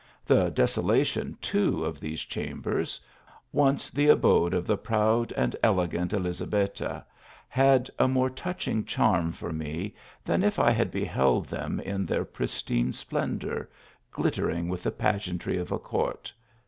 [0.25, 2.99] The desolation, too, of these chambers,
[3.53, 7.03] once the abode of the prouB and elegant Eiizabetta,
[7.47, 9.93] had a more touching charm for me
[10.25, 13.69] than if i had beheld them in their pristine splendour,
[14.11, 16.33] glittering with the pageant ry of a court.